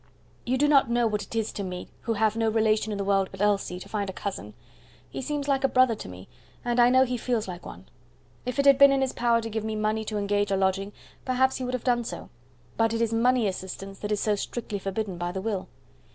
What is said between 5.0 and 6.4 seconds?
He seems like a brother to me,